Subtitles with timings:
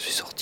[0.00, 0.39] Je suis sorti.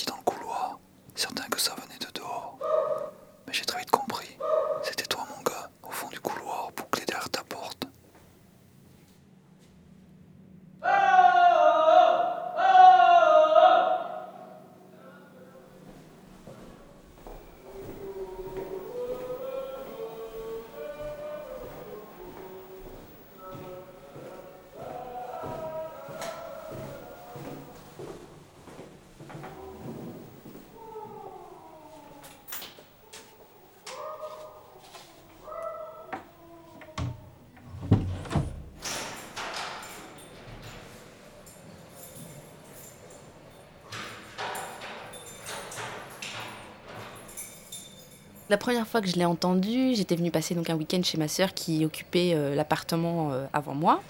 [48.49, 51.27] La première fois que je l'ai entendu, j'étais venue passer donc un week-end chez ma
[51.27, 54.01] sœur qui occupait euh, l'appartement euh, avant moi.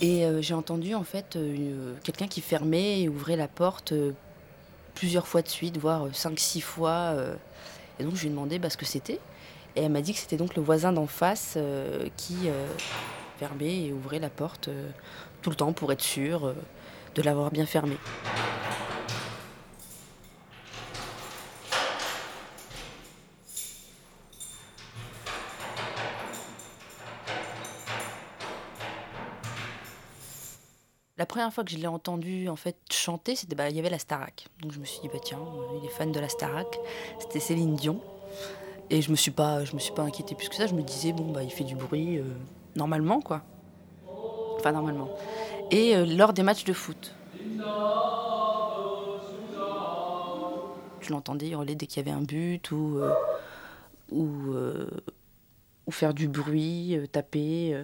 [0.00, 1.38] Et euh, j'ai entendu en fait
[2.02, 3.92] quelqu'un qui fermait et ouvrait la porte
[4.94, 7.14] plusieurs fois de suite, voire 5-6 fois.
[8.00, 9.20] et donc je lui ai demandé bah, ce que c'était.
[9.76, 11.58] Et elle m'a dit que c'était donc le voisin d'en face
[12.16, 12.48] qui
[13.38, 14.70] fermait et ouvrait la porte
[15.42, 16.54] tout le temps pour être sûr
[17.14, 17.98] de l'avoir bien fermée.
[31.22, 33.90] La première fois que je l'ai entendu en fait chanter, c'était bah il y avait
[33.90, 34.48] la Starac.
[34.60, 36.80] Donc je me suis dit bah tiens, euh, il est fan de la Starac.
[37.20, 38.00] C'était Céline Dion.
[38.90, 40.82] Et je me suis pas je me suis pas inquiétée plus que ça, je me
[40.82, 42.24] disais bon bah il fait du bruit euh,
[42.74, 43.42] normalement quoi.
[44.58, 45.10] Enfin normalement.
[45.70, 47.14] Et euh, lors des matchs de foot.
[51.00, 53.00] Je l'entendais hurler dès qu'il y avait un but ou
[54.10, 54.52] ou,
[55.92, 57.80] faire du bruit, taper.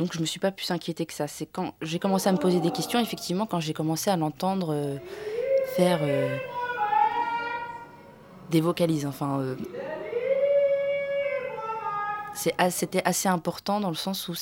[0.00, 1.28] Donc je me suis pas plus inquiétée que ça.
[1.28, 4.72] C'est quand j'ai commencé à me poser des questions, effectivement, quand j'ai commencé à l'entendre
[4.72, 4.96] euh,
[5.76, 6.38] faire euh,
[8.50, 9.04] des vocalises.
[9.04, 9.56] Enfin, euh,
[12.70, 14.34] c'était assez important dans le sens où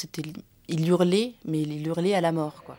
[0.68, 2.76] il hurlait, mais il hurlait à la mort, quoi.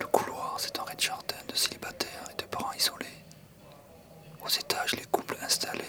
[0.00, 3.06] Le couloir, c'est un rez-de-jardin de célibataires et de parents isolés.
[4.42, 5.84] Aux étages, les couples installés,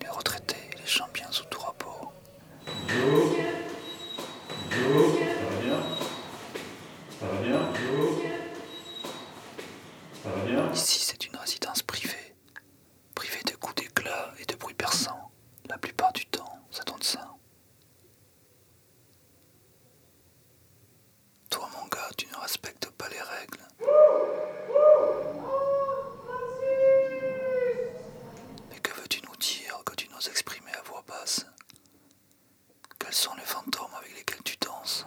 [0.00, 2.12] les retraités et les gens bien sous tout rapport.
[10.88, 12.34] Ici, c'est une résidence privée.
[13.14, 15.30] Privée de coups d'éclat et de bruit perçant.
[15.68, 17.28] La plupart du temps, ça donne ça.
[21.50, 23.60] Toi, mon gars, tu ne respectes pas les règles.
[28.70, 31.44] Mais que veux-tu nous dire que tu n'oses exprimer à voix basse?
[32.98, 35.04] Quels sont les fantômes avec lesquels tu danses?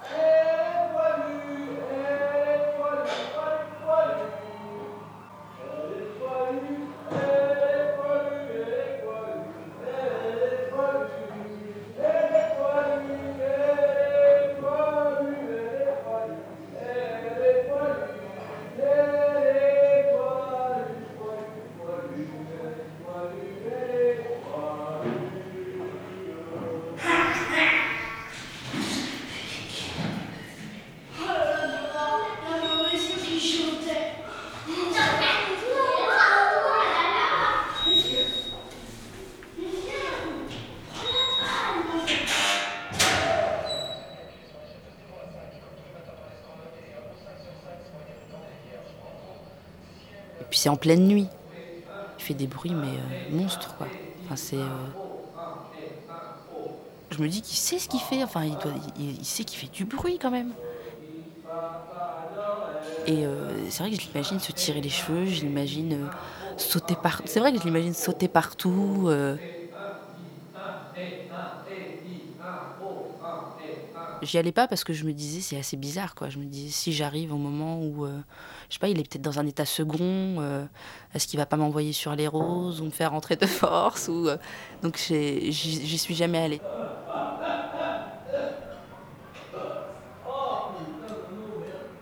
[50.61, 51.33] C'est en pleine nuit.
[52.19, 53.91] Il fait des bruits, mais euh, monstres, quoi.
[54.25, 54.69] Enfin, c'est.
[54.69, 54.89] euh,
[57.11, 58.23] Je me dis qu'il sait ce qu'il fait.
[58.23, 58.73] Enfin, il, doit...
[58.95, 60.55] il, sait qu'il fait du bruit quand même.
[63.05, 66.09] Et euh, c'est vrai que je l'imagine se tirer les cheveux, je l'imagine euh,
[66.57, 67.23] sauter partout.
[67.27, 69.09] C'est vrai que je l'imagine sauter partout.
[74.21, 76.29] J'y allais pas parce que je me disais c'est assez bizarre quoi.
[76.29, 78.19] Je me disais si j'arrive au moment où euh,
[78.69, 79.99] je sais pas, il est peut-être dans un état second,
[80.39, 80.63] euh,
[81.15, 84.27] est-ce qu'il va pas m'envoyer sur les roses ou me faire rentrer de force ou
[84.27, 84.37] euh,
[84.83, 86.61] donc j'y suis jamais allée.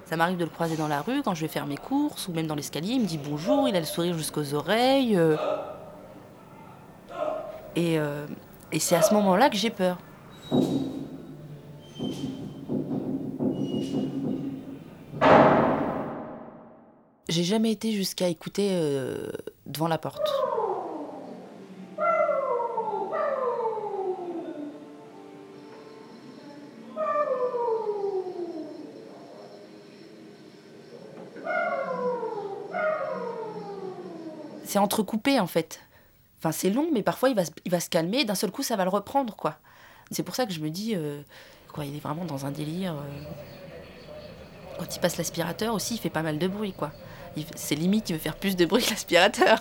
[0.06, 2.34] Ça m'arrive de le croiser dans la rue quand je vais faire mes courses ou
[2.34, 2.94] même dans l'escalier.
[2.94, 5.18] Il me dit bonjour, il a le sourire jusqu'aux oreilles.
[7.76, 8.00] et
[8.80, 10.00] c'est à ce moment-là que j'ai peur.
[17.40, 19.30] J'ai jamais été jusqu'à écouter euh,
[19.66, 20.30] devant la porte.
[34.66, 35.80] C'est entrecoupé en fait.
[36.40, 38.76] Enfin, c'est long, mais parfois il va, il va se calmer, d'un seul coup ça
[38.76, 39.60] va le reprendre quoi.
[40.12, 41.22] C'est pour ça que je me dis, euh,
[41.72, 42.96] quoi, il est vraiment dans un délire.
[42.96, 43.24] Euh.
[44.78, 46.92] Quand il passe l'aspirateur aussi, il fait pas mal de bruit, quoi.
[47.56, 49.60] C'est limite, il veut faire plus de bruit que l'aspirateur.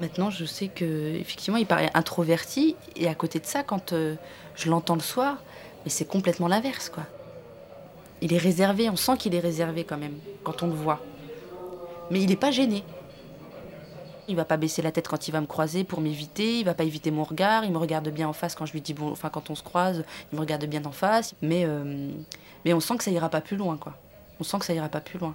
[0.00, 4.14] Maintenant, je sais que effectivement, il paraît introverti, et à côté de ça, quand euh,
[4.54, 5.36] je l'entends le soir,
[5.84, 7.04] mais c'est complètement l'inverse, quoi.
[8.22, 11.00] Il est réservé, on sent qu'il est réservé quand même, quand on le voit.
[12.10, 12.82] Mais il n'est pas gêné.
[14.26, 16.74] Il va pas baisser la tête quand il va me croiser pour m'éviter, il va
[16.74, 19.10] pas éviter mon regard, il me regarde bien en face quand je lui dis bon,
[19.10, 22.10] enfin quand on se croise, il me regarde bien en face, mais, euh,
[22.64, 23.94] mais on sent que ça ira pas plus loin, quoi.
[24.38, 25.34] On sent que ça ira pas plus loin.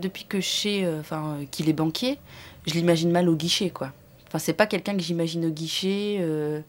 [0.00, 2.18] Depuis que je sais euh, enfin, euh, qu'il est banquier,
[2.66, 3.92] je l'imagine mal au guichet, quoi.
[4.26, 6.18] Enfin, c'est pas quelqu'un que j'imagine au guichet.
[6.20, 6.60] euh,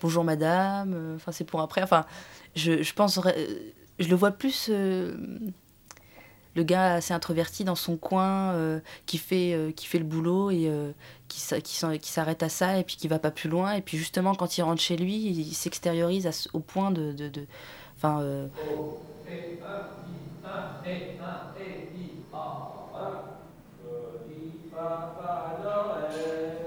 [0.00, 1.14] Bonjour madame.
[1.16, 1.82] Enfin, c'est pour après.
[1.82, 2.06] Enfin,
[2.54, 3.20] je, je pense.
[3.98, 4.68] Je le vois plus.
[4.68, 10.70] le gars assez introverti dans son coin, qui, fait, qui fait le boulot et
[11.26, 13.72] qui, s'arrête à ça et puis qui va pas plus loin.
[13.72, 17.10] Et puis justement, quand il rentre chez lui, il s'extériorise au point de.
[17.10, 17.44] de,
[17.96, 18.22] enfin,
[24.78, 26.57] Tu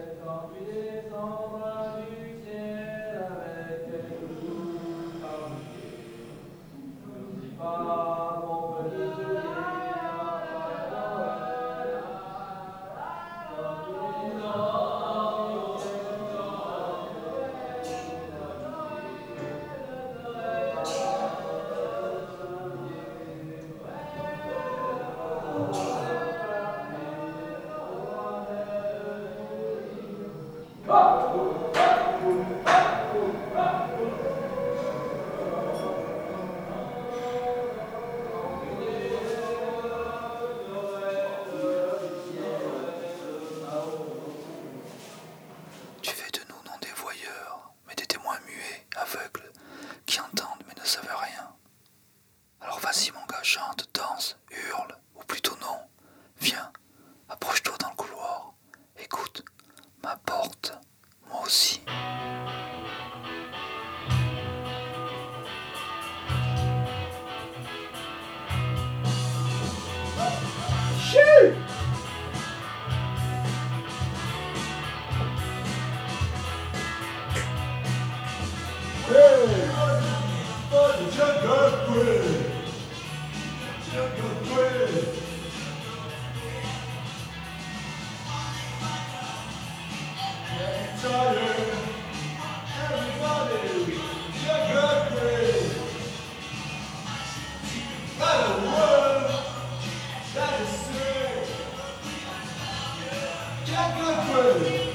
[103.71, 104.91] E a campanha?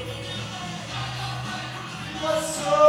[2.21, 2.86] Passou.